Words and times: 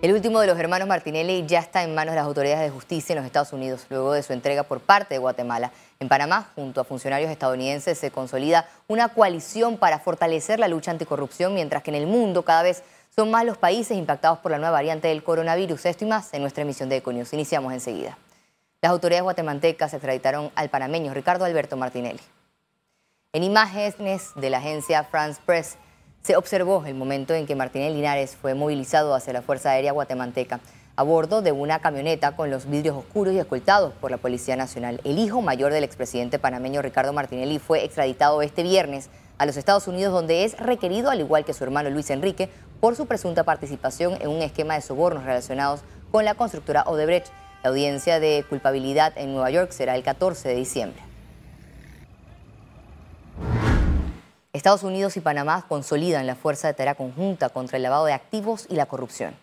El 0.00 0.12
último 0.12 0.38
de 0.38 0.46
los 0.46 0.56
hermanos 0.56 0.86
Martinelli 0.86 1.44
ya 1.44 1.58
está 1.58 1.82
en 1.82 1.92
manos 1.92 2.12
de 2.12 2.20
las 2.20 2.26
autoridades 2.26 2.60
de 2.60 2.70
justicia 2.70 3.14
en 3.14 3.16
los 3.16 3.26
Estados 3.26 3.52
Unidos, 3.52 3.84
luego 3.90 4.12
de 4.12 4.22
su 4.22 4.32
entrega 4.32 4.62
por 4.62 4.78
parte 4.78 5.16
de 5.16 5.18
Guatemala. 5.18 5.72
En 5.98 6.08
Panamá, 6.08 6.52
junto 6.54 6.80
a 6.80 6.84
funcionarios 6.84 7.28
estadounidenses, 7.32 7.98
se 7.98 8.12
consolida 8.12 8.68
una 8.86 9.08
coalición 9.08 9.76
para 9.76 9.98
fortalecer 9.98 10.60
la 10.60 10.68
lucha 10.68 10.92
anticorrupción, 10.92 11.52
mientras 11.52 11.82
que 11.82 11.90
en 11.90 11.96
el 11.96 12.06
mundo 12.06 12.44
cada 12.44 12.62
vez 12.62 12.84
son 13.12 13.32
más 13.32 13.44
los 13.44 13.58
países 13.58 13.98
impactados 13.98 14.38
por 14.38 14.52
la 14.52 14.58
nueva 14.58 14.70
variante 14.70 15.08
del 15.08 15.24
coronavirus. 15.24 15.86
Esto 15.86 16.04
y 16.04 16.08
más 16.08 16.32
en 16.32 16.42
nuestra 16.42 16.62
emisión 16.62 16.88
de 16.88 16.98
Econius. 16.98 17.32
Iniciamos 17.32 17.72
enseguida. 17.72 18.16
Las 18.80 18.92
autoridades 18.92 19.24
guatemaltecas 19.24 19.92
extraditaron 19.94 20.52
al 20.54 20.68
panameño 20.68 21.12
Ricardo 21.12 21.44
Alberto 21.44 21.76
Martinelli. 21.76 22.20
En 23.32 23.42
imágenes 23.42 24.30
de 24.36 24.48
la 24.48 24.58
agencia 24.58 25.02
France 25.02 25.40
Press, 25.44 25.76
se 26.22 26.36
observó 26.36 26.84
el 26.86 26.94
momento 26.94 27.34
en 27.34 27.46
que 27.46 27.56
Martínez 27.56 27.92
Linares 27.92 28.36
fue 28.36 28.54
movilizado 28.54 29.14
hacia 29.14 29.32
la 29.32 29.42
Fuerza 29.42 29.70
Aérea 29.70 29.92
Guatemalteca 29.92 30.60
a 30.96 31.04
bordo 31.04 31.42
de 31.42 31.52
una 31.52 31.78
camioneta 31.78 32.34
con 32.34 32.50
los 32.50 32.68
vidrios 32.68 32.96
oscuros 32.96 33.32
y 33.32 33.38
escoltados 33.38 33.94
por 33.94 34.10
la 34.10 34.16
Policía 34.16 34.56
Nacional. 34.56 35.00
El 35.04 35.18
hijo 35.18 35.40
mayor 35.40 35.72
del 35.72 35.84
expresidente 35.84 36.40
panameño 36.40 36.82
Ricardo 36.82 37.12
Martinelli 37.12 37.60
fue 37.60 37.84
extraditado 37.84 38.42
este 38.42 38.64
viernes 38.64 39.08
a 39.38 39.46
los 39.46 39.56
Estados 39.56 39.86
Unidos, 39.86 40.12
donde 40.12 40.44
es 40.44 40.58
requerido, 40.58 41.10
al 41.10 41.20
igual 41.20 41.44
que 41.44 41.54
su 41.54 41.62
hermano 41.62 41.88
Luis 41.90 42.10
Enrique, 42.10 42.50
por 42.80 42.96
su 42.96 43.06
presunta 43.06 43.44
participación 43.44 44.18
en 44.20 44.28
un 44.28 44.42
esquema 44.42 44.74
de 44.74 44.80
sobornos 44.80 45.24
relacionados 45.24 45.82
con 46.10 46.24
la 46.24 46.34
constructora 46.34 46.82
Odebrecht. 46.82 47.28
La 47.62 47.70
audiencia 47.70 48.18
de 48.18 48.44
culpabilidad 48.48 49.12
en 49.16 49.32
Nueva 49.32 49.50
York 49.50 49.70
será 49.70 49.94
el 49.94 50.02
14 50.02 50.48
de 50.48 50.54
diciembre. 50.56 51.07
Estados 54.58 54.82
Unidos 54.82 55.16
y 55.16 55.20
Panamá 55.20 55.64
consolidan 55.68 56.26
la 56.26 56.34
fuerza 56.34 56.66
de 56.66 56.74
tarea 56.74 56.96
conjunta 56.96 57.48
contra 57.48 57.76
el 57.76 57.84
lavado 57.84 58.06
de 58.06 58.12
activos 58.12 58.66
y 58.68 58.74
la 58.74 58.86
corrupción. 58.86 59.36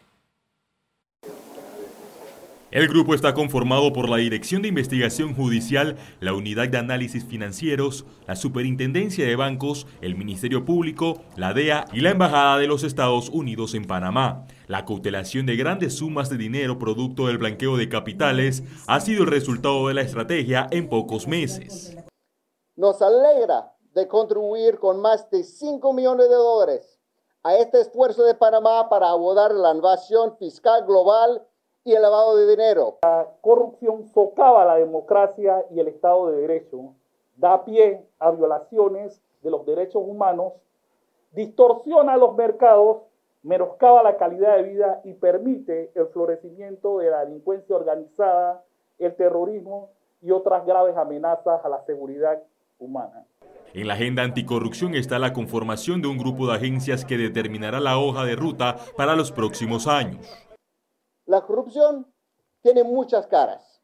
El 2.70 2.90
grupo 2.90 3.16
está 3.16 3.34
conformado 3.34 3.94
por 3.94 4.10
la 4.10 4.18
Dirección 4.18 4.62
de 4.62 4.68
Investigación 4.68 5.34
Judicial, 5.34 5.96
la 6.20 6.34
Unidad 6.34 6.68
de 6.68 6.78
Análisis 6.78 7.24
Financieros, 7.24 8.06
la 8.28 8.36
Superintendencia 8.36 9.26
de 9.26 9.38
Bancos, 9.38 9.88
el 10.02 10.18
Ministerio 10.18 10.66
Público, 10.66 11.22
la 11.38 11.54
DEA 11.54 11.86
y 11.94 12.02
la 12.02 12.10
Embajada 12.10 12.58
de 12.58 12.68
los 12.68 12.84
Estados 12.84 13.30
Unidos 13.30 13.74
en 13.74 13.86
Panamá. 13.86 14.46
La 14.68 14.84
cautelación 14.84 15.46
de 15.46 15.56
grandes 15.56 15.96
sumas 15.96 16.30
de 16.30 16.36
dinero 16.36 16.78
producto 16.78 17.28
del 17.28 17.38
blanqueo 17.38 17.78
de 17.78 17.88
capitales 17.88 18.64
ha 18.88 19.00
sido 19.00 19.24
el 19.24 19.30
resultado 19.30 19.88
de 19.88 19.94
la 19.94 20.02
estrategia 20.02 20.68
en 20.72 20.90
pocos 20.90 21.26
meses. 21.26 21.96
Nos 22.76 23.02
alegra 23.02 23.75
de 23.96 24.10
contribuir 24.10 24.78
con 24.78 25.00
más 25.00 25.30
de 25.32 25.42
5 25.44 25.94
millones 25.94 26.28
de 26.28 26.36
dólares 26.36 27.00
a 27.44 27.56
este 27.56 27.80
esfuerzo 27.80 28.24
de 28.24 28.36
Panamá 28.36 28.90
para 28.90 29.10
abordar 29.10 29.54
la 29.54 29.74
invasión 29.74 30.36
fiscal 30.36 30.86
global 30.86 31.42
y 31.86 31.94
el 31.94 32.02
lavado 32.02 32.36
de 32.36 32.46
dinero. 32.46 32.98
La 33.04 33.30
corrupción 33.40 34.04
socava 34.14 34.66
la 34.66 34.76
democracia 34.76 35.66
y 35.72 35.80
el 35.80 35.88
Estado 35.88 36.30
de 36.30 36.42
Derecho, 36.42 36.94
da 37.38 37.64
pie 37.64 38.06
a 38.20 38.32
violaciones 38.32 39.22
de 39.42 39.50
los 39.50 39.66
derechos 39.66 40.04
humanos, 40.06 40.54
distorsiona 41.32 42.18
los 42.18 42.36
mercados, 42.36 43.04
menoscaba 43.44 44.04
la 44.04 44.18
calidad 44.18 44.58
de 44.58 44.64
vida 44.64 45.02
y 45.06 45.14
permite 45.14 45.92
el 45.96 46.08
florecimiento 46.08 46.98
de 46.98 47.12
la 47.12 47.24
delincuencia 47.24 47.76
organizada, 47.76 48.62
el 48.98 49.16
terrorismo 49.16 49.92
y 50.22 50.32
otras 50.32 50.66
graves 50.66 50.98
amenazas 50.98 51.64
a 51.64 51.70
la 51.70 51.82
seguridad 51.86 52.42
humana. 52.78 53.28
En 53.74 53.88
la 53.88 53.94
agenda 53.96 54.24
anticorrupción 54.24 54.96
está 54.96 55.20
la 55.20 55.34
conformación 55.34 56.02
de 56.02 56.08
un 56.08 56.18
grupo 56.18 56.48
de 56.48 56.54
agencias 56.54 57.04
que 57.04 57.18
determinará 57.18 57.80
la 57.80 57.98
hoja 57.98 58.24
de 58.24 58.36
ruta 58.36 58.78
para 58.96 59.16
los 59.16 59.32
próximos 59.32 59.88
años. 59.88 60.26
La 61.26 61.42
corrupción 61.42 62.08
tiene 62.62 62.84
muchas 62.84 63.28
caras. 63.28 63.82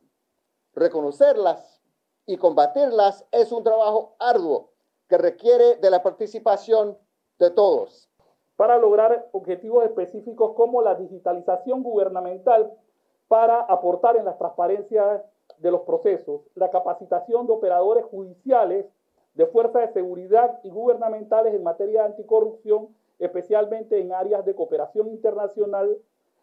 Reconocerlas 0.73 1.81
y 2.25 2.37
combatirlas 2.37 3.25
es 3.31 3.51
un 3.51 3.63
trabajo 3.63 4.15
arduo 4.19 4.71
que 5.09 5.17
requiere 5.17 5.75
de 5.75 5.89
la 5.89 6.01
participación 6.01 6.97
de 7.37 7.51
todos. 7.51 8.09
Para 8.55 8.77
lograr 8.77 9.27
objetivos 9.33 9.83
específicos 9.83 10.53
como 10.55 10.81
la 10.81 10.95
digitalización 10.95 11.83
gubernamental 11.83 12.71
para 13.31 13.61
aportar 13.61 14.17
en 14.17 14.25
la 14.25 14.37
transparencia 14.37 15.23
de 15.57 15.71
los 15.71 15.83
procesos, 15.83 16.41
la 16.53 16.69
capacitación 16.69 17.47
de 17.47 17.53
operadores 17.53 18.03
judiciales 18.03 18.87
de 19.35 19.45
fuerzas 19.45 19.83
de 19.83 19.93
seguridad 19.93 20.59
y 20.65 20.69
gubernamentales 20.69 21.53
en 21.53 21.63
materia 21.63 22.01
de 22.01 22.07
anticorrupción, 22.07 22.89
especialmente 23.19 24.01
en 24.01 24.11
áreas 24.11 24.43
de 24.43 24.53
cooperación 24.53 25.07
internacional, 25.07 25.97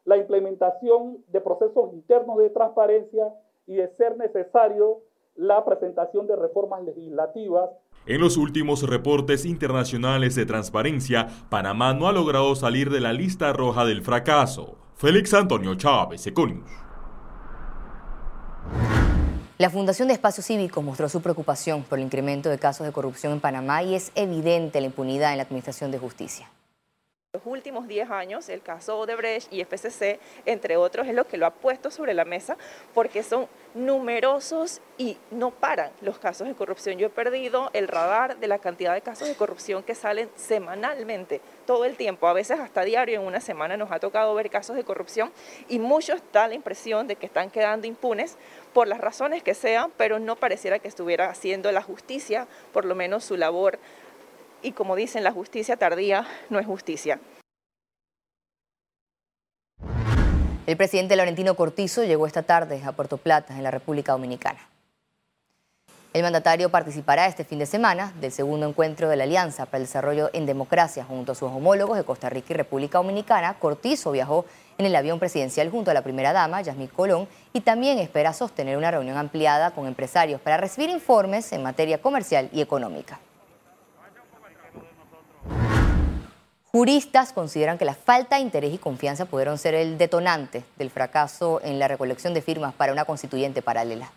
la 0.07 0.17
implementación 0.17 1.23
de 1.29 1.43
procesos 1.43 1.93
internos 1.93 2.39
de 2.39 2.49
transparencia 2.49 3.35
y, 3.67 3.75
de 3.75 3.89
ser 3.99 4.17
necesario, 4.17 5.03
la 5.35 5.67
presentación 5.67 6.27
de 6.27 6.37
reformas 6.37 6.83
legislativas. 6.85 7.69
En 8.07 8.19
los 8.19 8.39
últimos 8.39 8.89
reportes 8.89 9.45
internacionales 9.45 10.35
de 10.35 10.47
transparencia, 10.47 11.27
Panamá 11.51 11.93
no 11.93 12.09
ha 12.09 12.13
logrado 12.13 12.55
salir 12.55 12.89
de 12.89 13.01
la 13.01 13.13
lista 13.13 13.53
roja 13.53 13.85
del 13.85 14.01
fracaso. 14.01 14.88
Félix 14.99 15.33
Antonio 15.33 15.77
Chávez, 15.77 16.27
Econius. 16.27 16.69
La 19.57 19.71
Fundación 19.71 20.09
de 20.09 20.15
Espacios 20.15 20.45
Cívicos 20.45 20.83
mostró 20.83 21.09
su 21.09 21.21
preocupación 21.21 21.85
por 21.85 22.01
el 22.01 22.05
incremento 22.05 22.49
de 22.49 22.59
casos 22.59 22.85
de 22.85 22.93
corrupción 22.93 23.33
en 23.33 23.39
Panamá 23.39 23.85
y 23.85 23.95
es 23.95 24.11
evidente 24.17 24.81
la 24.81 24.87
impunidad 24.87 25.31
en 25.31 25.37
la 25.37 25.45
Administración 25.45 25.93
de 25.93 25.99
Justicia 25.99 26.51
los 27.35 27.43
últimos 27.45 27.87
10 27.87 28.11
años, 28.11 28.49
el 28.49 28.63
caso 28.63 28.99
Odebrecht 29.01 29.53
y 29.53 29.61
FCC, 29.63 30.19
entre 30.47 30.79
otros, 30.79 31.07
es 31.07 31.15
lo 31.15 31.27
que 31.27 31.37
lo 31.37 31.45
ha 31.45 31.51
puesto 31.51 31.91
sobre 31.91 32.15
la 32.15 32.25
mesa 32.25 32.57
porque 32.95 33.23
son 33.23 33.49
numerosos 33.75 34.81
y 34.97 35.19
no 35.31 35.51
paran 35.51 35.91
los 36.01 36.19
casos 36.19 36.49
de 36.49 36.55
corrupción. 36.55 36.97
Yo 36.97 37.09
he 37.09 37.11
perdido 37.11 37.69
el 37.75 37.87
radar 37.87 38.39
de 38.39 38.49
la 38.49 38.59
cantidad 38.59 38.95
de 38.95 39.03
casos 39.03 39.29
de 39.29 39.35
corrupción 39.35 39.83
que 39.83 39.95
salen 39.95 40.31
semanalmente, 40.37 41.43
todo 41.67 41.85
el 41.85 41.99
tiempo, 41.99 42.29
a 42.29 42.33
veces 42.33 42.61
hasta 42.61 42.83
diario, 42.83 43.21
en 43.21 43.27
una 43.27 43.41
semana 43.41 43.77
nos 43.77 43.93
ha 43.93 44.01
tocado 44.01 44.35
ver 44.35 44.49
casos 44.49 44.75
de 44.75 44.85
corrupción 44.85 45.31
y 45.69 45.79
muchos 45.79 46.23
da 46.33 46.49
la 46.49 46.55
impresión 46.55 47.09
de 47.09 47.17
que 47.17 47.27
están 47.27 47.51
quedando 47.51 47.87
impunes 47.87 48.39
por 48.73 48.89
las 48.89 49.03
razones 49.03 49.43
que 49.43 49.53
sean, 49.53 49.93
pero 49.99 50.19
no 50.19 50.37
pareciera 50.37 50.79
que 50.79 50.89
estuviera 50.89 51.29
haciendo 51.29 51.71
la 51.73 51.83
justicia, 51.83 52.49
por 52.73 52.87
lo 52.87 52.95
menos 52.95 53.23
su 53.23 53.37
labor 53.37 53.79
y 54.63 54.73
como 54.73 54.97
dicen, 54.97 55.25
la 55.25 55.33
justicia 55.33 55.77
tardía 55.77 56.27
no 56.51 56.59
es 56.59 56.67
justicia. 56.67 57.21
El 60.67 60.77
presidente 60.77 61.17
Laurentino 61.17 61.55
Cortizo 61.55 62.05
llegó 62.05 62.27
esta 62.27 62.43
tarde 62.43 62.83
a 62.85 62.93
Puerto 62.93 63.17
Plata, 63.17 63.57
en 63.57 63.63
la 63.63 63.71
República 63.71 64.13
Dominicana. 64.13 64.61
El 66.13 66.23
mandatario 66.23 66.71
participará 66.71 67.27
este 67.27 67.45
fin 67.45 67.59
de 67.59 67.67
semana 67.67 68.13
del 68.21 68.33
segundo 68.33 68.67
encuentro 68.67 69.09
de 69.09 69.17
la 69.17 69.25
Alianza 69.25 69.67
para 69.67 69.79
el 69.79 69.85
Desarrollo 69.85 70.31
en 70.33 70.47
Democracia 70.47 71.05
junto 71.05 71.33
a 71.33 71.35
sus 71.35 71.51
homólogos 71.51 71.97
de 71.97 72.05
Costa 72.05 72.29
Rica 72.29 72.53
y 72.53 72.57
República 72.57 72.99
Dominicana. 72.99 73.55
Cortizo 73.59 74.11
viajó 74.11 74.45
en 74.79 74.87
el 74.87 74.97
avión 74.97 75.19
presidencial 75.19 75.71
junto 75.71 75.91
a 75.91 75.95
la 75.95 76.03
primera 76.03 76.33
dama, 76.33 76.61
Yasmín 76.61 76.89
Colón, 76.89 77.29
y 77.53 77.61
también 77.61 77.99
espera 77.99 78.33
sostener 78.33 78.77
una 78.77 78.91
reunión 78.91 79.17
ampliada 79.17 79.71
con 79.71 79.87
empresarios 79.87 80.41
para 80.41 80.57
recibir 80.57 80.91
informes 80.91 81.53
en 81.53 81.63
materia 81.63 82.01
comercial 82.01 82.49
y 82.53 82.63
económica. 82.63 83.21
Juristas 86.71 87.33
consideran 87.33 87.79
que 87.79 87.87
la 87.87 87.95
falta 87.95 88.37
de 88.37 88.43
interés 88.43 88.75
y 88.75 88.79
confianza 88.79 89.25
pudieron 89.25 89.57
ser 89.57 89.75
el 89.75 89.97
detonante 89.97 90.65
del 90.77 90.91
fracaso 90.91 91.61
en 91.65 91.79
la 91.79 91.89
recolección 91.89 92.35
de 92.35 92.43
firmas 92.43 92.75
para 92.75 92.93
una 92.93 93.07
constituyente 93.07 93.63
paralela. 93.63 94.13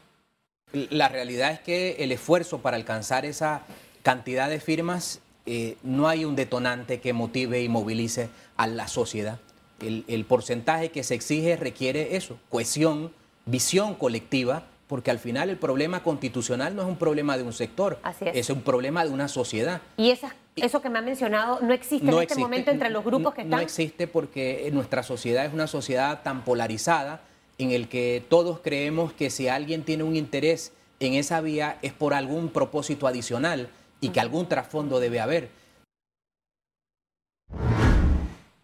La 0.73 1.07
realidad 1.07 1.51
es 1.51 1.59
que 1.61 1.95
el 2.00 2.11
esfuerzo 2.11 2.59
para 2.59 2.75
alcanzar 2.75 3.25
esa 3.25 3.61
cantidad 4.03 4.50
de 4.50 4.59
firmas 4.59 5.19
eh, 5.45 5.78
no 5.84 6.09
hay 6.09 6.25
un 6.25 6.35
detonante 6.35 7.00
que 7.00 7.13
motive 7.13 7.61
y 7.61 7.69
movilice 7.69 8.29
a 8.57 8.67
la 8.67 8.90
sociedad. 8.90 9.40
El, 9.79 10.03
el 10.08 10.25
porcentaje 10.25 10.90
que 10.90 11.03
se 11.03 11.16
exige 11.16 11.55
requiere 11.55 12.17
eso, 12.17 12.37
cohesión, 12.49 13.14
visión 13.46 13.96
colectiva 13.96 14.64
porque 14.91 15.09
al 15.09 15.20
final 15.20 15.49
el 15.49 15.55
problema 15.55 16.03
constitucional 16.03 16.76
no 16.76 16.82
es 16.82 16.88
un 16.90 16.97
problema 16.97 17.38
de 17.38 17.43
un 17.43 17.53
sector, 17.53 17.97
es. 18.20 18.49
un 18.49 18.61
problema 18.61 19.05
de 19.05 19.09
una 19.09 19.29
sociedad. 19.29 19.79
Y 19.96 20.11
eso 20.58 20.82
que 20.82 20.90
me 20.90 20.99
ha 20.99 21.02
mencionado 21.02 21.61
no 21.61 21.72
existe 21.72 22.05
en 22.05 22.20
este 22.20 22.35
momento 22.35 22.72
entre 22.72 22.90
los 22.90 23.02
grupos 23.05 23.34
que 23.34 23.43
están. 23.43 23.58
No 23.58 23.59
existe 23.61 24.08
porque 24.08 24.70
nuestra 24.73 25.02
sociedad 25.02 25.46
es 25.46 25.53
una 25.53 25.67
sociedad 25.67 26.23
tan 26.23 26.43
polarizada 26.43 27.22
en 27.58 27.72
el 27.72 27.88
que 27.88 28.22
todos 28.28 28.59
creemos 28.59 29.14
que 29.14 29.29
si 29.29 29.47
alguien 29.47 29.84
tiene 29.84 30.03
un 30.03 30.17
interés 30.17 30.73
en 30.99 31.14
esa 31.14 31.40
vía 31.40 31.78
es 31.82 31.94
por 31.94 32.14
algún 32.14 32.49
propósito 32.49 33.08
adicional 33.08 33.70
y 34.02 34.09
que 34.09 34.20
algún 34.20 34.49
trasfondo 34.49 34.99
debe 34.99 35.22
haber. 35.22 35.52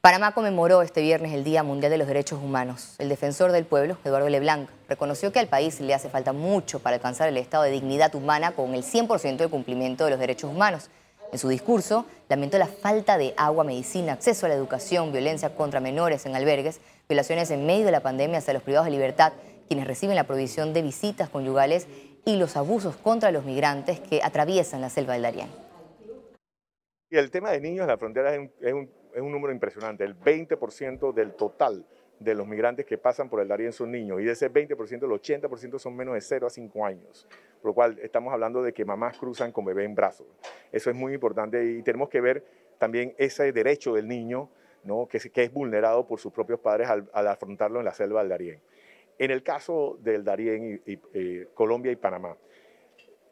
Panamá 0.08 0.32
conmemoró 0.32 0.84
este 0.84 1.02
viernes 1.02 1.34
el 1.34 1.44
Día 1.44 1.64
Mundial 1.64 1.92
de 1.92 1.98
los 1.98 2.08
Derechos 2.08 2.40
Humanos. 2.42 2.96
El 2.98 3.10
defensor 3.10 3.52
del 3.52 3.66
pueblo, 3.66 3.98
Eduardo 4.06 4.30
Leblanc, 4.30 4.70
reconoció 4.88 5.34
que 5.34 5.40
al 5.40 5.50
país 5.50 5.82
le 5.82 5.94
hace 5.94 6.08
falta 6.08 6.32
mucho 6.32 6.80
para 6.80 6.96
alcanzar 6.96 7.28
el 7.28 7.36
estado 7.36 7.66
de 7.66 7.72
dignidad 7.72 8.16
humana 8.16 8.54
con 8.54 8.74
el 8.74 8.84
100% 8.84 9.36
de 9.36 9.50
cumplimiento 9.50 10.06
de 10.06 10.12
los 10.12 10.20
derechos 10.22 10.50
humanos. 10.50 10.90
En 11.34 11.38
su 11.38 11.50
discurso, 11.50 12.06
lamentó 12.30 12.58
la 12.58 12.68
falta 12.68 13.18
de 13.18 13.34
agua, 13.36 13.66
medicina, 13.66 14.14
acceso 14.14 14.46
a 14.46 14.50
la 14.50 14.56
educación, 14.56 15.12
violencia 15.12 15.54
contra 15.54 15.82
menores 15.82 16.26
en 16.26 16.38
albergues, 16.38 16.80
violaciones 17.10 17.52
en 17.52 17.66
medio 17.66 17.84
de 17.84 17.92
la 17.92 18.00
pandemia 18.00 18.38
hacia 18.38 18.54
los 18.54 18.64
privados 18.64 18.86
de 18.86 18.92
libertad, 18.92 19.34
quienes 19.68 19.88
reciben 19.88 20.16
la 20.16 20.24
provisión 20.24 20.72
de 20.72 20.84
visitas 20.84 21.28
conyugales 21.28 21.86
y 22.24 22.38
los 22.38 22.56
abusos 22.56 22.96
contra 22.96 23.32
los 23.32 23.44
migrantes 23.44 24.00
que 24.00 24.22
atraviesan 24.24 24.80
la 24.80 24.90
selva 24.90 25.16
del 25.16 25.24
Darién. 25.24 25.50
Y 27.10 27.18
el 27.18 27.30
tema 27.30 27.52
de 27.52 27.60
niños 27.60 27.82
en 27.84 27.88
la 27.88 27.98
frontera 27.98 28.34
es 28.34 28.40
un, 28.40 28.52
es 28.62 28.74
un 28.74 28.90
número 29.26 29.54
impresionante. 29.54 30.04
El 30.04 30.20
20% 30.20 31.14
del 31.14 31.34
total 31.34 31.86
de 32.20 32.36
los 32.36 32.48
migrantes 32.48 32.86
que 32.86 32.98
pasan 32.98 33.30
por 33.30 33.42
el 33.42 33.48
Darién 33.48 33.72
son 33.72 33.92
niños 33.92 34.22
y 34.22 34.26
de 34.26 34.32
ese 34.32 34.52
20%, 34.52 35.04
el 35.04 35.42
80% 35.42 35.80
son 35.80 35.96
menos 35.96 36.16
de 36.16 36.22
0 36.22 36.48
a 36.48 36.50
5 36.50 36.86
años. 36.86 37.28
Por 37.62 37.72
lo 37.72 37.74
cual 37.74 38.00
estamos 38.02 38.34
hablando 38.34 38.64
de 38.64 38.74
que 38.74 38.86
mamás 38.86 39.18
cruzan 39.18 39.52
con 39.52 39.66
bebé 39.66 39.84
en 39.84 39.96
brazos. 39.96 40.28
Eso 40.72 40.90
es 40.90 40.96
muy 40.96 41.14
importante 41.14 41.64
y 41.64 41.82
tenemos 41.84 42.10
que 42.10 42.22
ver 42.22 42.44
también 42.78 43.14
ese 43.18 43.52
derecho 43.52 43.94
del 43.94 44.08
niño 44.08 44.50
¿no? 44.84 45.08
que, 45.08 45.18
es 45.18 45.54
vulnerado 45.54 46.08
por 46.08 46.20
sus 46.20 46.32
propios 46.32 46.60
padres 46.60 46.90
al, 46.90 47.28
afrontarlo 47.28 47.80
en 47.80 47.86
la 47.86 47.94
selva 47.94 48.22
del 48.22 48.30
Darién. 48.30 48.62
En 49.20 49.32
el 49.32 49.42
caso 49.44 49.98
del 50.02 50.24
Darién 50.24 50.82
eh, 50.86 51.48
Colombia 51.54 51.92
y 51.92 51.96
Panamá, 51.96 52.38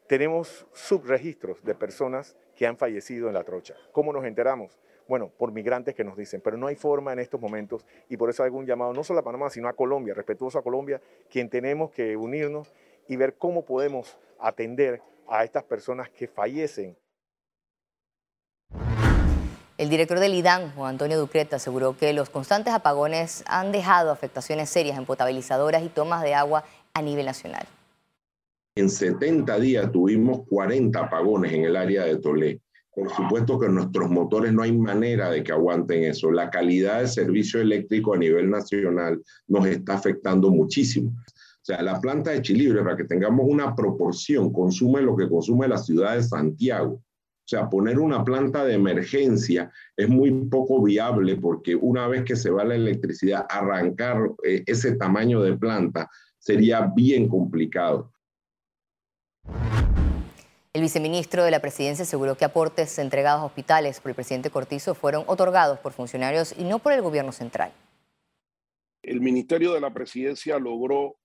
tenemos 0.07 0.67
subregistros 0.73 1.63
de 1.63 1.75
personas 1.75 2.35
que 2.55 2.65
han 2.65 2.77
fallecido 2.77 3.27
en 3.27 3.33
la 3.33 3.43
trocha. 3.43 3.75
¿Cómo 3.91 4.13
nos 4.13 4.25
enteramos? 4.25 4.79
Bueno, 5.07 5.31
por 5.37 5.51
migrantes 5.51 5.95
que 5.95 6.03
nos 6.03 6.17
dicen, 6.17 6.41
pero 6.41 6.57
no 6.57 6.67
hay 6.67 6.75
forma 6.75 7.13
en 7.13 7.19
estos 7.19 7.39
momentos 7.39 7.85
y 8.09 8.17
por 8.17 8.29
eso 8.29 8.43
hay 8.43 8.51
un 8.51 8.65
llamado 8.65 8.93
no 8.93 9.03
solo 9.03 9.19
a 9.19 9.23
Panamá, 9.23 9.49
sino 9.49 9.67
a 9.67 9.73
Colombia, 9.73 10.13
respetuoso 10.13 10.57
a 10.57 10.63
Colombia, 10.63 11.01
quien 11.29 11.49
tenemos 11.49 11.91
que 11.91 12.17
unirnos 12.17 12.73
y 13.07 13.15
ver 13.15 13.35
cómo 13.35 13.65
podemos 13.65 14.17
atender 14.39 15.01
a 15.27 15.43
estas 15.43 15.63
personas 15.63 16.09
que 16.09 16.27
fallecen. 16.27 16.97
El 19.77 19.89
director 19.89 20.19
del 20.19 20.33
IDAN, 20.33 20.71
Juan 20.73 20.91
Antonio 20.91 21.19
Ducreta, 21.19 21.57
aseguró 21.57 21.97
que 21.97 22.13
los 22.13 22.29
constantes 22.29 22.73
apagones 22.73 23.43
han 23.45 23.73
dejado 23.73 24.09
afectaciones 24.09 24.69
serias 24.69 24.97
en 24.97 25.05
potabilizadoras 25.05 25.83
y 25.83 25.89
tomas 25.89 26.23
de 26.23 26.33
agua 26.33 26.63
a 26.93 27.01
nivel 27.01 27.25
nacional. 27.25 27.67
En 28.77 28.89
70 28.89 29.59
días 29.59 29.91
tuvimos 29.91 30.47
40 30.47 30.97
apagones 30.97 31.53
en 31.53 31.65
el 31.65 31.75
área 31.75 32.05
de 32.05 32.17
Tolé. 32.17 32.61
Por 32.95 33.11
supuesto 33.11 33.59
que 33.59 33.67
nuestros 33.67 34.09
motores 34.09 34.53
no 34.53 34.61
hay 34.61 34.71
manera 34.71 35.29
de 35.29 35.43
que 35.43 35.51
aguanten 35.51 36.05
eso. 36.05 36.31
La 36.31 36.49
calidad 36.49 36.99
del 36.99 37.09
servicio 37.09 37.59
eléctrico 37.59 38.13
a 38.13 38.17
nivel 38.17 38.49
nacional 38.49 39.21
nos 39.47 39.67
está 39.67 39.95
afectando 39.95 40.49
muchísimo. 40.49 41.09
O 41.09 41.65
sea, 41.65 41.81
la 41.81 41.99
planta 41.99 42.31
de 42.31 42.41
Chilibre, 42.41 42.81
para 42.83 42.95
que 42.95 43.03
tengamos 43.03 43.47
una 43.49 43.75
proporción, 43.75 44.53
consume 44.53 45.01
lo 45.01 45.17
que 45.17 45.27
consume 45.27 45.67
la 45.67 45.77
ciudad 45.77 46.15
de 46.15 46.23
Santiago. 46.23 46.93
O 46.93 47.47
sea, 47.47 47.69
poner 47.69 47.99
una 47.99 48.23
planta 48.23 48.63
de 48.63 48.75
emergencia 48.75 49.71
es 49.97 50.07
muy 50.07 50.31
poco 50.45 50.81
viable 50.81 51.35
porque 51.35 51.75
una 51.75 52.07
vez 52.07 52.23
que 52.23 52.37
se 52.37 52.49
va 52.49 52.63
la 52.63 52.75
electricidad, 52.75 53.45
arrancar 53.49 54.31
eh, 54.43 54.63
ese 54.65 54.95
tamaño 54.95 55.41
de 55.41 55.57
planta 55.57 56.09
sería 56.39 56.91
bien 56.95 57.27
complicado. 57.27 58.13
El 60.75 60.81
viceministro 60.81 61.45
de 61.45 61.51
la 61.51 61.61
Presidencia 61.61 62.03
aseguró 62.03 62.35
que 62.35 62.43
aportes 62.43 62.99
entregados 62.99 63.41
a 63.41 63.45
hospitales 63.45 64.01
por 64.01 64.09
el 64.09 64.15
presidente 64.15 64.49
Cortizo 64.49 64.93
fueron 64.93 65.23
otorgados 65.25 65.79
por 65.79 65.93
funcionarios 65.93 66.53
y 66.59 66.65
no 66.65 66.79
por 66.79 66.91
el 66.91 67.01
gobierno 67.01 67.31
central. 67.31 67.71
El 69.01 69.21
Ministerio 69.21 69.71
de 69.71 69.79
la 69.79 69.93
Presidencia 69.93 70.59
logró 70.59 71.15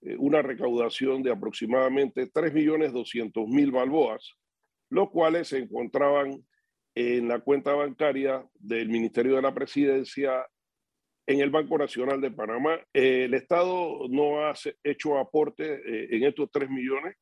eh, 0.00 0.16
una 0.18 0.40
recaudación 0.40 1.22
de 1.22 1.32
aproximadamente 1.32 2.32
3.200.000 2.32 3.70
balboas, 3.70 4.26
los 4.88 5.10
cuales 5.10 5.48
se 5.48 5.58
encontraban 5.58 6.42
en 6.94 7.28
la 7.28 7.40
cuenta 7.40 7.74
bancaria 7.74 8.42
del 8.54 8.88
Ministerio 8.88 9.36
de 9.36 9.42
la 9.42 9.52
Presidencia 9.52 10.46
en 11.26 11.40
el 11.40 11.50
Banco 11.50 11.76
Nacional 11.76 12.22
de 12.22 12.30
Panamá. 12.30 12.80
el 12.94 13.34
Estado 13.34 14.08
no 14.08 14.46
ha 14.46 14.54
hecho 14.82 15.18
aporte 15.18 15.74
eh, 15.74 16.08
en 16.10 16.24
estos 16.24 16.50
3 16.50 16.70
millones 16.70 17.16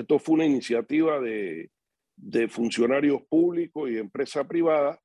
esto 0.00 0.18
fue 0.18 0.34
una 0.34 0.44
iniciativa 0.44 1.20
de, 1.20 1.70
funcionarios 2.48 3.22
públicos 3.28 3.90
y 3.90 3.98
empresa 3.98 4.46
privada 4.46 5.00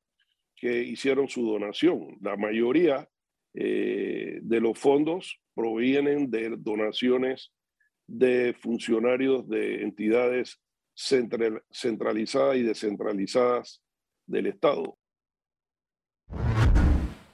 que 0.56 0.84
hicieron 0.84 1.28
su 1.28 1.46
donación. 1.46 2.18
La 2.22 2.36
mayoría 2.36 3.08
eh, 3.54 4.40
de 4.42 4.60
los 4.60 4.78
fondos 4.78 5.40
provienen 5.54 6.30
de 6.30 6.56
donaciones 6.58 7.52
de 8.08 8.54
funcionarios 8.60 9.48
de 9.48 9.82
entidades 9.84 10.60
centralizadas 10.94 12.58
y 12.58 12.64
descentralizadas 12.64 13.82
del 14.26 14.48
Estado. 14.48 14.98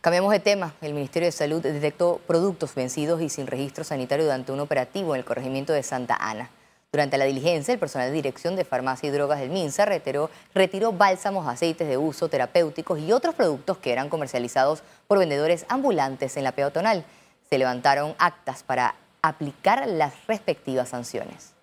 Cambiamos 0.02 0.32
de 0.32 0.40
tema. 0.40 0.76
El 0.82 0.94
Ministerio 0.94 1.28
de 1.28 1.32
Salud 1.32 1.62
detectó 1.62 2.22
productos 2.28 2.74
vencidos 2.76 3.22
y 3.22 3.30
sin 3.30 3.48
registro 3.48 3.84
sanitario 3.84 4.26
durante 4.26 4.52
un 4.52 4.60
operativo 4.60 5.16
en 5.16 5.20
el 5.20 5.26
corregimiento 5.26 5.74
de 5.74 5.84
Santa 5.84 6.16
Ana. 6.20 6.52
Durante 6.94 7.18
la 7.18 7.26
diligencia, 7.26 7.74
el 7.74 7.80
personal 7.80 8.08
de 8.08 8.14
Dirección 8.14 8.56
de 8.56 8.64
Farmacia 8.64 9.10
y 9.10 9.12
Drogas 9.12 9.40
del 9.40 9.50
MINSA 9.50 9.86
retiró, 9.86 10.30
retiró 10.54 10.94
bálsamos, 10.94 11.46
aceites 11.46 11.88
de 11.88 11.98
uso 11.98 12.30
terapéuticos 12.30 13.00
y 13.00 13.12
otros 13.12 13.36
productos 13.36 13.78
que 13.78 13.92
eran 13.92 14.08
comercializados 14.08 14.84
por 15.06 15.20
vendedores 15.20 15.66
ambulantes 15.68 16.38
en 16.38 16.46
la 16.46 16.54
peatonal. 16.54 17.04
Se 17.50 17.58
levantaron 17.58 18.16
actas 18.20 18.64
para 18.64 18.96
aplicar 19.22 19.86
las 19.86 20.14
respectivas 20.28 20.90
sanciones. 20.90 21.57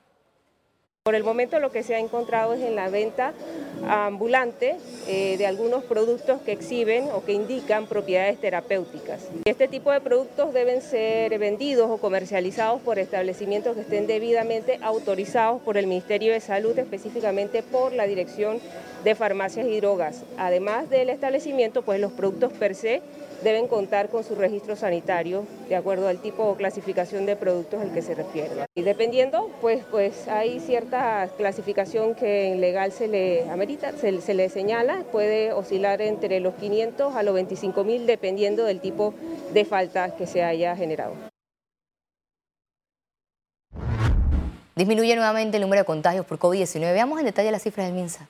Por 1.06 1.16
el 1.16 1.22
momento 1.22 1.60
lo 1.60 1.70
que 1.70 1.82
se 1.82 1.94
ha 1.94 1.98
encontrado 1.98 2.54
es 2.54 2.62
en 2.62 2.76
la 2.76 2.88
venta 2.88 3.34
ambulante 3.86 4.76
eh, 5.06 5.36
de 5.36 5.46
algunos 5.46 5.84
productos 5.84 6.40
que 6.40 6.52
exhiben 6.52 7.10
o 7.12 7.22
que 7.22 7.34
indican 7.34 7.86
propiedades 7.86 8.40
terapéuticas. 8.40 9.20
Este 9.44 9.68
tipo 9.68 9.92
de 9.92 10.00
productos 10.00 10.54
deben 10.54 10.80
ser 10.80 11.38
vendidos 11.38 11.90
o 11.90 11.98
comercializados 11.98 12.80
por 12.80 12.98
establecimientos 12.98 13.74
que 13.74 13.82
estén 13.82 14.06
debidamente 14.06 14.78
autorizados 14.80 15.60
por 15.60 15.76
el 15.76 15.86
Ministerio 15.86 16.32
de 16.32 16.40
Salud, 16.40 16.78
específicamente 16.78 17.62
por 17.62 17.92
la 17.92 18.06
Dirección 18.06 18.58
de 19.04 19.14
Farmacias 19.14 19.66
y 19.66 19.80
Drogas. 19.80 20.22
Además 20.38 20.88
del 20.88 21.10
establecimiento, 21.10 21.82
pues 21.82 22.00
los 22.00 22.12
productos 22.12 22.50
per 22.54 22.74
se 22.74 23.02
deben 23.42 23.68
contar 23.68 24.08
con 24.08 24.24
su 24.24 24.34
registro 24.34 24.76
sanitario 24.76 25.44
de 25.68 25.76
acuerdo 25.76 26.08
al 26.08 26.18
tipo 26.18 26.44
o 26.44 26.56
clasificación 26.56 27.26
de 27.26 27.36
productos 27.36 27.80
al 27.80 27.92
que 27.92 28.02
se 28.02 28.14
refiere. 28.14 28.50
Y 28.74 28.82
dependiendo, 28.82 29.50
pues, 29.60 29.84
pues 29.90 30.28
hay 30.28 30.60
cierta 30.60 31.28
clasificación 31.36 32.14
que 32.14 32.52
en 32.52 32.60
legal 32.60 32.92
se 32.92 33.08
le 33.08 33.48
amerita, 33.50 33.92
se, 33.92 34.20
se 34.20 34.34
le 34.34 34.48
señala, 34.48 35.04
puede 35.10 35.52
oscilar 35.52 36.00
entre 36.02 36.40
los 36.40 36.54
500 36.54 37.14
a 37.14 37.22
los 37.22 37.34
25 37.34 37.84
mil 37.84 38.06
dependiendo 38.06 38.64
del 38.64 38.80
tipo 38.80 39.14
de 39.52 39.64
falta 39.64 40.16
que 40.16 40.26
se 40.26 40.42
haya 40.42 40.76
generado. 40.76 41.14
Disminuye 44.76 45.14
nuevamente 45.14 45.56
el 45.56 45.62
número 45.62 45.82
de 45.82 45.86
contagios 45.86 46.26
por 46.26 46.38
COVID-19. 46.38 46.80
Veamos 46.80 47.20
en 47.20 47.26
detalle 47.26 47.52
las 47.52 47.62
cifras 47.62 47.86
del 47.86 47.94
MINSA. 47.94 48.28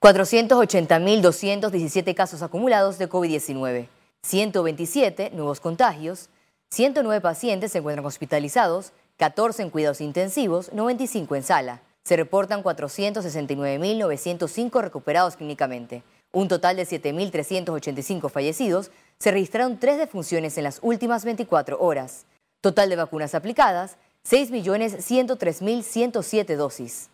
480.217 0.00 2.14
casos 2.14 2.42
acumulados 2.42 2.96
de 2.96 3.10
COVID-19, 3.10 3.88
127 4.22 5.32
nuevos 5.34 5.60
contagios, 5.60 6.30
109 6.70 7.20
pacientes 7.20 7.72
se 7.72 7.78
encuentran 7.78 8.06
hospitalizados, 8.06 8.92
14 9.18 9.64
en 9.64 9.68
cuidados 9.68 10.00
intensivos, 10.00 10.72
95 10.72 11.36
en 11.36 11.42
sala. 11.42 11.82
Se 12.02 12.16
reportan 12.16 12.62
469.905 12.62 14.80
recuperados 14.80 15.36
clínicamente. 15.36 16.02
Un 16.32 16.48
total 16.48 16.76
de 16.76 16.86
7.385 16.86 18.30
fallecidos. 18.30 18.90
Se 19.18 19.30
registraron 19.30 19.78
tres 19.78 19.98
defunciones 19.98 20.56
en 20.56 20.64
las 20.64 20.78
últimas 20.80 21.26
24 21.26 21.78
horas. 21.78 22.24
Total 22.62 22.88
de 22.88 22.96
vacunas 22.96 23.34
aplicadas, 23.34 23.98
6.103.107 24.24 26.56
dosis. 26.56 27.10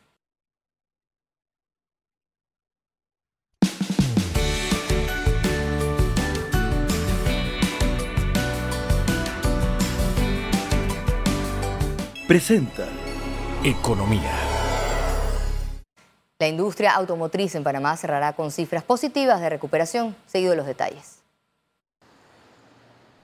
Presenta 12.26 12.88
Economía. 13.64 14.33
La 16.40 16.49
industria 16.49 16.92
automotriz 16.97 17.54
en 17.54 17.62
Panamá 17.62 17.97
cerrará 17.97 18.33
con 18.33 18.50
cifras 18.50 18.83
positivas 18.83 19.40
de 19.40 19.49
recuperación, 19.49 20.16
seguido 20.26 20.50
de 20.50 20.56
los 20.56 20.66
detalles. 20.66 21.23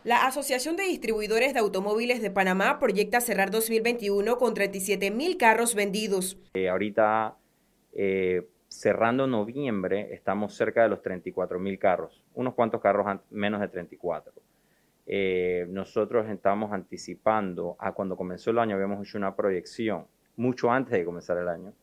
La 0.05 0.27
Asociación 0.27 0.77
de 0.77 0.85
Distribuidores 0.85 1.53
de 1.53 1.59
Automóviles 1.59 2.23
de 2.23 2.31
Panamá 2.31 2.79
proyecta 2.79 3.21
cerrar 3.21 3.51
2021 3.51 4.39
con 4.39 4.55
37 4.55 5.11
mil 5.11 5.37
carros 5.37 5.75
vendidos. 5.75 6.37
Eh, 6.55 6.69
ahorita, 6.69 7.37
eh, 7.95 8.49
cerrando 8.69 9.27
noviembre, 9.27 10.15
estamos 10.15 10.55
cerca 10.55 10.85
de 10.85 10.89
los 10.89 11.03
34 11.03 11.59
mil 11.59 11.77
carros, 11.81 12.23
unos 12.35 12.55
cuantos 12.55 12.81
carros 12.81 13.21
menos 13.31 13.61
de 13.61 13.69
34. 13.69 14.33
Eh, 15.14 15.66
nosotros 15.69 16.26
estamos 16.31 16.73
anticipando 16.73 17.76
a 17.78 17.92
cuando 17.92 18.16
comenzó 18.16 18.50
el 18.50 18.59
año, 18.59 18.76
habíamos 18.76 19.07
hecho 19.07 19.19
una 19.19 19.37
proyección 19.37 20.07
mucho 20.37 20.73
antes 20.73 20.92
de 20.92 21.04
comenzar 21.04 21.37
el 21.37 21.49
año, 21.49 21.75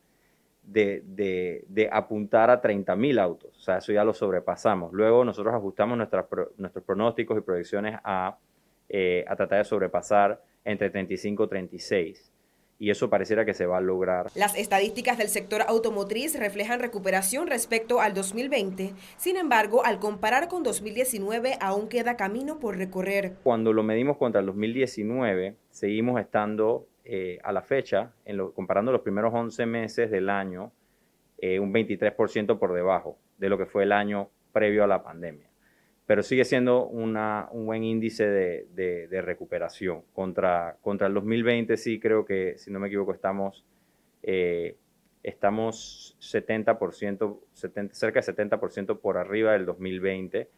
de, 0.63 1.89
apuntar 1.91 2.49
a 2.49 2.59
30.000 2.59 3.19
autos. 3.19 3.55
O 3.55 3.61
sea, 3.61 3.77
eso 3.77 3.93
ya 3.93 4.03
lo 4.03 4.15
sobrepasamos. 4.15 4.93
Luego 4.93 5.23
nosotros 5.23 5.53
ajustamos 5.53 5.95
nuestros 5.95 6.83
pronósticos 6.83 7.37
y 7.37 7.41
proyecciones 7.41 7.99
a, 8.03 8.35
eh, 8.89 9.23
a 9.27 9.35
tratar 9.35 9.59
de 9.59 9.65
sobrepasar 9.65 10.41
entre 10.65 10.89
35 10.89 11.43
y 11.43 11.47
36 11.49 12.33
y 12.79 12.89
eso 12.91 13.09
pareciera 13.09 13.45
que 13.45 13.53
se 13.53 13.65
va 13.65 13.77
a 13.77 13.81
lograr. 13.81 14.27
Las 14.35 14.57
estadísticas 14.57 15.17
del 15.17 15.27
sector 15.27 15.63
automotriz 15.67 16.39
reflejan 16.39 16.79
recuperación 16.79 17.47
respecto 17.47 17.99
al 17.99 18.13
2020. 18.13 18.93
Sin 19.17 19.35
embargo, 19.35 19.85
al 19.85 19.99
comparar 19.99 20.47
con 20.47 20.63
2019, 20.63 21.57
aún 21.59 21.89
queda 21.89 22.15
camino 22.15 22.57
por 22.57 22.77
recorrer. 22.77 23.33
Cuando 23.43 23.73
lo 23.73 23.83
medimos 23.83 24.17
contra 24.17 24.39
el 24.39 24.47
2019, 24.47 25.55
seguimos 25.69 26.19
estando 26.21 26.87
eh, 27.03 27.37
a 27.43 27.51
la 27.51 27.61
fecha, 27.61 28.13
en 28.23 28.37
lo, 28.37 28.53
comparando 28.53 28.93
los 28.93 29.01
primeros 29.01 29.33
11 29.33 29.65
meses 29.65 30.09
del 30.09 30.29
año, 30.29 30.71
eh, 31.37 31.59
un 31.59 31.73
23% 31.73 32.57
por 32.57 32.73
debajo 32.73 33.17
de 33.37 33.49
lo 33.49 33.57
que 33.57 33.65
fue 33.65 33.83
el 33.83 33.91
año 33.91 34.29
previo 34.53 34.85
a 34.85 34.87
la 34.87 35.03
pandemia 35.03 35.48
pero 36.09 36.23
sigue 36.23 36.43
siendo 36.43 36.87
un 36.87 37.13
buen 37.67 37.83
índice 37.83 38.25
de, 38.25 39.21
recuperación. 39.21 40.01
Contra, 40.11 40.75
contra 40.81 41.05
el 41.05 41.13
2020 41.13 41.77
sí 41.77 41.99
creo 41.99 42.25
que, 42.25 42.55
si 42.57 42.71
no 42.71 42.79
me 42.79 42.87
equivoco, 42.87 43.13
estamos, 43.13 43.63
eh, 44.23 44.75
estamos 45.21 46.17
70%, 46.19 47.41
cerca 47.91 48.21
de 48.21 48.33
70% 48.33 48.99
por 48.99 49.19
arriba 49.19 49.51
del 49.51 49.67
2020, 49.67 50.49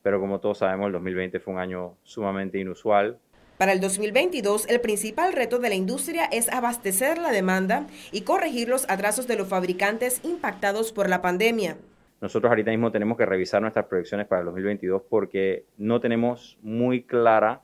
pero 0.00 0.20
como 0.20 0.38
todos 0.38 0.58
sabemos, 0.58 0.86
el 0.86 0.92
2020 0.92 1.40
fue 1.40 1.54
un 1.54 1.58
año 1.58 1.96
sumamente 2.04 2.60
inusual. 2.60 3.18
Para 3.58 3.72
el 3.72 3.80
2022, 3.80 4.68
el 4.68 4.80
principal 4.80 5.32
reto 5.32 5.58
de 5.58 5.70
la 5.70 5.74
industria 5.74 6.26
es 6.26 6.48
abastecer 6.48 7.18
la 7.18 7.32
demanda 7.32 7.88
y 8.12 8.20
corregir 8.20 8.68
los 8.68 8.88
atrasos 8.88 9.26
de 9.26 9.34
los 9.34 9.48
fabricantes 9.48 10.24
impactados 10.24 10.92
por 10.92 11.08
la 11.08 11.20
pandemia. 11.20 11.78
Nosotros 12.20 12.50
ahorita 12.50 12.70
mismo 12.70 12.92
tenemos 12.92 13.16
que 13.16 13.24
revisar 13.24 13.62
nuestras 13.62 13.86
proyecciones 13.86 14.26
para 14.26 14.40
el 14.40 14.46
2022 14.46 15.02
porque 15.08 15.64
no 15.78 16.00
tenemos 16.00 16.58
muy 16.60 17.02
clara 17.02 17.62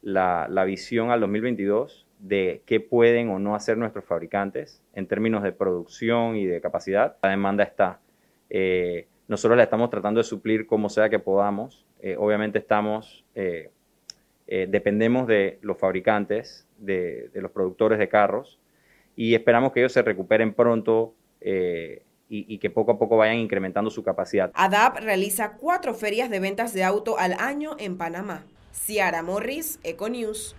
la, 0.00 0.64
visión 0.64 1.10
al 1.10 1.20
2022 1.20 2.06
de 2.18 2.62
qué 2.64 2.80
pueden 2.80 3.28
o 3.28 3.38
no 3.38 3.54
hacer 3.54 3.76
nuestros 3.76 4.04
fabricantes 4.04 4.82
en 4.94 5.06
términos 5.06 5.42
de 5.42 5.52
producción 5.52 6.36
y 6.36 6.46
de 6.46 6.60
capacidad. 6.62 7.16
La 7.22 7.30
demanda 7.30 7.64
está. 7.64 8.00
Eh, 8.48 9.08
nosotros 9.28 9.58
la 9.58 9.64
estamos 9.64 9.90
tratando 9.90 10.18
de 10.18 10.24
suplir 10.24 10.66
como 10.66 10.88
sea 10.88 11.10
que 11.10 11.18
podamos. 11.18 11.84
Eh, 12.00 12.16
obviamente 12.18 12.58
estamos, 12.58 13.26
eh, 13.34 13.70
dependemos 14.46 15.26
de 15.26 15.58
los 15.60 15.76
fabricantes, 15.76 16.66
de, 16.78 17.28
de, 17.34 17.42
los 17.42 17.50
productores 17.50 17.98
de 17.98 18.08
carros 18.08 18.58
y 19.16 19.34
esperamos 19.34 19.72
que 19.72 19.80
ellos 19.80 19.92
se 19.92 20.00
recuperen 20.00 20.54
pronto 20.54 21.14
y, 22.28 22.58
que 22.58 22.70
poco 22.70 22.92
a 22.92 22.98
poco 22.98 23.16
vayan 23.16 23.38
incrementando 23.38 23.90
su 23.90 24.02
capacidad. 24.02 24.50
ADAP 24.54 24.98
realiza 24.98 25.52
cuatro 25.52 25.94
ferias 25.94 26.28
de 26.28 26.40
ventas 26.40 26.72
de 26.74 26.84
auto 26.84 27.18
al 27.18 27.32
año 27.34 27.76
en 27.78 27.96
Panamá. 27.96 28.44
Ciara 28.72 29.22
Morris, 29.22 29.80
Econews. 29.82 30.54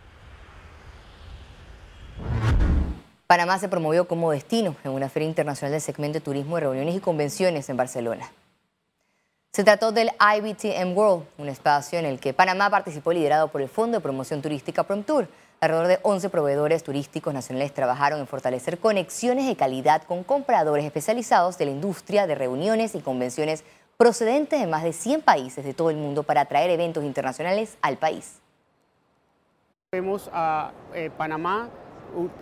Panamá 3.28 3.60
se 3.60 3.70
promovió 3.70 4.08
como 4.08 4.32
destino 4.32 4.76
en 4.84 4.92
una 4.92 5.08
feria 5.08 5.30
internacional 5.30 5.72
del 5.72 5.82
segmento 5.82 6.18
de 6.18 6.26
turismo 6.26 6.56
de 6.56 6.62
reuniones 6.62 6.96
y 6.96 7.00
convenciones 7.00 7.70
en 7.70 7.78
Barcelona. 7.78 8.32
Se 9.52 9.64
trató 9.64 9.92
del 9.92 10.10
IBTM 10.20 10.96
World, 10.98 11.26
un 11.38 11.50
espacio 11.50 12.00
en 12.00 12.06
el 12.06 12.20
que 12.20 12.34
Panamá 12.34 12.70
participó 12.70 13.14
liderado 13.14 13.50
por 13.50 13.62
el 13.62 13.70
Fondo 13.70 13.98
de 13.98 14.02
Promoción 14.02 14.42
Turística 14.42 14.84
PromTour. 14.84 15.28
Alrededor 15.62 15.88
de 15.88 16.00
11 16.04 16.30
proveedores 16.30 16.84
turísticos 16.84 17.34
nacionales 17.34 17.74
trabajaron 17.74 18.22
en 18.22 18.28
fortalecer 18.28 18.80
conexiones 18.80 19.46
de 19.46 19.58
calidad 19.58 20.04
con 20.04 20.24
compradores 20.24 20.86
especializados 20.86 21.58
de 21.58 21.66
la 21.66 21.72
industria 21.72 22.28
de 22.28 22.36
reuniones 22.36 22.96
y 22.96 23.02
convenciones 23.02 23.66
procedentes 23.98 24.62
de 24.62 24.68
más 24.68 24.84
de 24.84 24.94
100 24.94 25.22
países 25.22 25.66
de 25.66 25.74
todo 25.74 25.90
el 25.90 25.98
mundo 25.98 26.24
para 26.24 26.42
atraer 26.42 26.70
eventos 26.70 27.04
internacionales 27.04 27.78
al 27.82 27.98
país. 27.98 28.40
Vemos 29.92 30.30
a 30.32 30.72
eh, 30.94 31.10
Panamá 31.18 31.68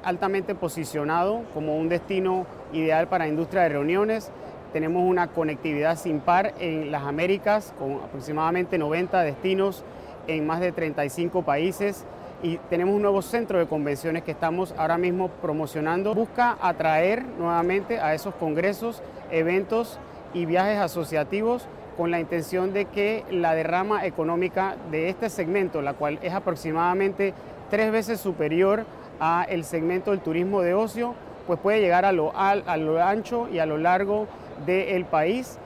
altamente 0.04 0.54
posicionado 0.54 1.44
como 1.56 1.76
un 1.76 1.90
destino 1.90 2.46
ideal 2.72 3.08
para 3.08 3.28
industria 3.28 3.64
de 3.64 3.70
reuniones. 3.70 4.30
Tenemos 4.74 5.02
una 5.04 5.30
conectividad 5.30 5.98
sin 5.98 6.20
par 6.20 6.54
en 6.60 6.92
las 6.92 7.02
Américas 7.02 7.74
con 7.80 7.96
aproximadamente 7.96 8.78
90 8.78 9.24
destinos 9.24 9.84
en 10.28 10.46
más 10.46 10.60
de 10.60 10.72
35 10.72 11.42
países 11.42 12.06
y 12.44 12.58
tenemos 12.70 12.96
un 12.96 13.02
nuevo 13.02 13.22
centro 13.22 13.60
de 13.60 13.68
convenciones 13.68 14.24
que 14.24 14.32
estamos 14.32 14.74
ahora 14.78 14.98
mismo 14.98 15.30
promocionando. 15.30 16.14
Busca 16.14 16.58
atraer 16.62 17.24
nuevamente 17.24 18.00
a 18.00 18.14
esos 18.14 18.36
congresos, 18.36 19.02
eventos 19.32 20.00
y 20.34 20.46
viajes 20.46 20.78
asociativos 20.78 21.68
con 21.98 22.12
la 22.12 22.20
intención 22.20 22.74
de 22.74 22.86
que 22.86 23.26
la 23.32 23.56
derrama 23.56 24.06
económica 24.06 24.76
de 24.92 25.10
este 25.10 25.30
segmento, 25.30 25.82
la 25.82 25.94
cual 25.94 26.20
es 26.22 26.34
aproximadamente 26.34 27.34
tres 27.72 27.92
veces 27.92 28.20
superior 28.20 28.86
a 29.20 29.46
el 29.50 29.64
segmento 29.64 30.12
del 30.12 30.20
turismo 30.20 30.62
de 30.62 30.76
ocio, 30.76 31.16
pues 31.48 31.60
puede 31.60 31.82
llegar 31.82 32.06
a 32.06 32.12
lo, 32.12 32.32
a 32.36 32.78
lo 32.78 33.04
ancho 33.04 33.50
y 33.52 33.58
a 33.60 33.66
lo 33.66 33.80
largo 33.80 34.28
del 34.66 35.06
país 35.06 35.58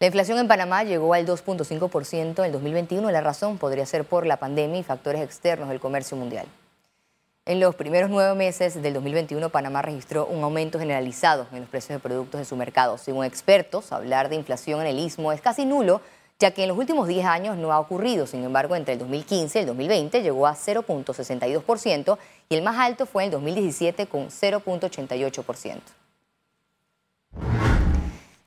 la 0.00 0.06
inflación 0.06 0.38
en 0.38 0.48
Panamá 0.48 0.82
llegó 0.82 1.12
al 1.12 1.26
2.5% 1.26 2.38
en 2.38 2.44
el 2.46 2.52
2021. 2.52 3.10
La 3.10 3.20
razón 3.20 3.58
podría 3.58 3.84
ser 3.84 4.06
por 4.06 4.24
la 4.24 4.38
pandemia 4.38 4.80
y 4.80 4.82
factores 4.82 5.20
externos 5.20 5.68
del 5.68 5.78
comercio 5.78 6.16
mundial. 6.16 6.46
En 7.44 7.60
los 7.60 7.74
primeros 7.74 8.08
nueve 8.08 8.34
meses 8.34 8.80
del 8.80 8.94
2021, 8.94 9.50
Panamá 9.50 9.82
registró 9.82 10.24
un 10.24 10.42
aumento 10.42 10.78
generalizado 10.78 11.46
en 11.52 11.60
los 11.60 11.68
precios 11.68 11.96
de 11.96 12.02
productos 12.02 12.40
de 12.40 12.46
su 12.46 12.56
mercado. 12.56 12.96
Según 12.96 13.26
expertos, 13.26 13.92
hablar 13.92 14.30
de 14.30 14.36
inflación 14.36 14.80
en 14.80 14.86
el 14.86 14.98
istmo 14.98 15.32
es 15.32 15.42
casi 15.42 15.66
nulo, 15.66 16.00
ya 16.38 16.52
que 16.52 16.62
en 16.62 16.70
los 16.70 16.78
últimos 16.78 17.06
10 17.06 17.26
años 17.26 17.58
no 17.58 17.70
ha 17.70 17.78
ocurrido. 17.78 18.26
Sin 18.26 18.42
embargo, 18.42 18.76
entre 18.76 18.94
el 18.94 19.00
2015 19.00 19.58
y 19.58 19.60
el 19.60 19.66
2020 19.66 20.22
llegó 20.22 20.46
a 20.46 20.54
0.62% 20.54 22.18
y 22.48 22.54
el 22.54 22.62
más 22.62 22.78
alto 22.78 23.04
fue 23.04 23.24
en 23.24 23.26
el 23.26 23.32
2017 23.32 24.06
con 24.06 24.28
0.88%. 24.28 25.80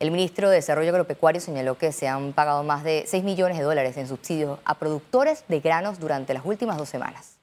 El 0.04 0.12
ministro 0.12 0.50
de 0.50 0.56
Desarrollo 0.56 0.90
Agropecuario 0.90 1.40
señaló 1.40 1.78
que 1.78 1.94
se 1.94 2.10
han 2.10 2.34
pagado 2.34 2.62
más 2.62 2.84
de 2.84 3.04
6 3.06 3.24
millones 3.24 3.58
de 3.58 3.64
dólares 3.64 3.96
en 3.96 4.06
subsidios 4.06 4.60
a 4.66 4.78
productores 4.78 5.46
de 5.48 5.62
granos 5.62 5.98
durante 5.98 6.34
las 6.34 6.46
últimas 6.46 6.78
dos 6.78 6.90
semanas. 6.90 7.40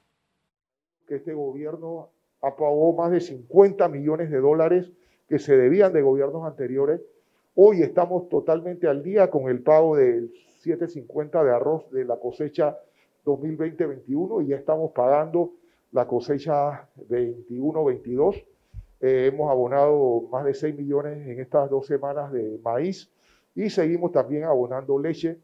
Este 1.09 1.33
gobierno 1.33 2.09
pagado 2.39 2.93
más 2.93 3.09
de 3.09 3.19
50 3.19 3.87
millones 3.87 4.29
de 4.29 4.37
dólares 4.37 4.91
que 5.27 5.39
se 5.39 5.57
debían 5.57 5.91
de 5.91 6.03
gobiernos 6.03 6.45
anteriores. 6.45 7.01
Hoy 7.55 7.81
estamos 7.81 8.29
totalmente 8.29 8.87
al 8.87 9.01
día 9.01 9.31
con 9.31 9.49
el 9.49 9.63
pago 9.63 9.95
del 9.95 10.31
750 10.59 11.43
de 11.43 11.55
arroz 11.55 11.89
de 11.89 12.05
la 12.05 12.17
cosecha 12.17 12.77
2020-21 13.25 14.45
y 14.45 14.49
ya 14.49 14.57
estamos 14.57 14.91
pagando 14.91 15.53
la 15.91 16.05
cosecha 16.05 16.87
21-22 17.09 18.45
eh, 19.01 19.29
hemos 19.31 19.49
abonado 19.49 20.27
más 20.31 20.45
de 20.45 20.53
6 20.53 20.75
millones 20.75 21.27
en 21.27 21.39
estas 21.39 21.69
dos 21.69 21.87
semanas 21.87 22.31
de 22.31 22.59
maíz 22.63 23.11
y 23.55 23.69
seguimos 23.69 24.11
también 24.11 24.43
abonando 24.43 24.99
leche. 24.99 25.39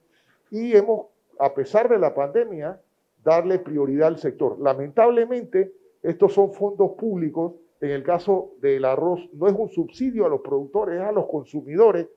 Y 0.52 0.76
hemos, 0.76 1.08
a 1.40 1.54
pesar 1.54 1.90
de 1.90 1.98
la 1.98 2.14
pandemia, 2.14 2.80
darle 3.24 3.60
prioridad 3.60 4.10
al 4.10 4.20
sector. 4.20 4.60
Lamentablemente, 4.60 5.74
estos 6.04 6.34
son 6.34 6.54
fondos 6.54 6.92
públicos. 6.92 7.54
En 7.82 7.90
el 7.92 8.04
caso 8.04 8.54
del 8.62 8.86
arroz, 8.86 9.30
no 9.34 9.48
es 9.48 9.54
un 9.54 9.70
subsidio 9.70 10.26
a 10.26 10.30
los 10.30 10.42
productores, 10.42 11.00
es 11.00 11.06
a 11.06 11.12
los 11.12 11.28
consumidores 11.28 12.08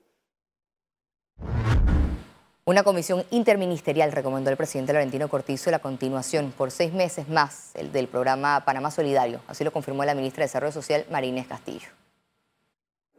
una 2.63 2.83
comisión 2.83 3.23
interministerial 3.31 4.11
recomendó 4.11 4.51
al 4.51 4.57
presidente 4.57 4.93
Laurentino 4.93 5.27
Cortizo 5.29 5.71
la 5.71 5.79
continuación 5.79 6.51
por 6.55 6.69
seis 6.69 6.93
meses 6.93 7.27
más 7.27 7.73
del 7.91 8.07
programa 8.07 8.63
Panamá 8.65 8.91
Solidario. 8.91 9.41
Así 9.47 9.63
lo 9.63 9.71
confirmó 9.71 10.05
la 10.05 10.13
ministra 10.13 10.41
de 10.41 10.45
Desarrollo 10.45 10.71
Social, 10.71 11.05
Marínez 11.09 11.47
Castillo. 11.47 11.87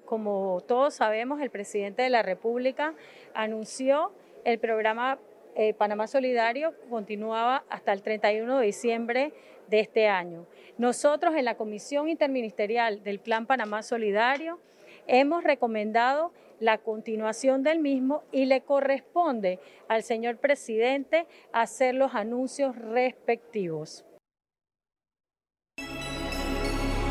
Como 0.04 0.62
todos 0.68 0.94
sabemos, 0.94 1.40
el 1.40 1.50
presidente 1.50 2.02
de 2.02 2.10
la 2.10 2.22
República 2.22 2.94
anunció 3.34 4.12
el 4.44 4.58
programa 4.58 5.18
eh, 5.54 5.74
Panamá 5.74 6.06
Solidario 6.06 6.72
continuaba 6.88 7.64
hasta 7.68 7.92
el 7.92 8.02
31 8.02 8.58
de 8.58 8.66
diciembre 8.66 9.32
de 9.68 9.80
este 9.80 10.08
año. 10.08 10.46
Nosotros 10.78 11.34
en 11.34 11.44
la 11.44 11.56
Comisión 11.56 12.08
Interministerial 12.08 13.02
del 13.02 13.18
Plan 13.18 13.46
Panamá 13.46 13.82
Solidario 13.82 14.60
hemos 15.06 15.44
recomendado 15.44 16.32
la 16.60 16.78
continuación 16.78 17.62
del 17.62 17.80
mismo 17.80 18.22
y 18.30 18.46
le 18.46 18.62
corresponde 18.62 19.58
al 19.88 20.02
señor 20.02 20.36
presidente 20.36 21.26
hacer 21.52 21.94
los 21.94 22.14
anuncios 22.14 22.76
respectivos. 22.76 24.04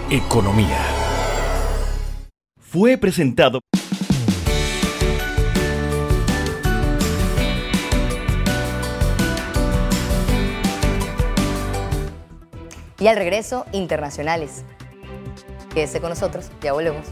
Economía. 0.09 0.77
Fue 2.59 2.97
presentado. 2.97 3.59
Y 12.99 13.07
al 13.07 13.15
regreso, 13.15 13.65
internacionales. 13.71 14.63
Quédese 15.73 15.99
con 15.99 16.09
nosotros, 16.09 16.51
ya 16.61 16.73
volvemos. 16.73 17.07